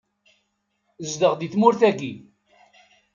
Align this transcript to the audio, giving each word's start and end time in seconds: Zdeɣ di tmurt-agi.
Zdeɣ 1.11 1.33
di 1.39 1.47
tmurt-agi. 1.53 2.13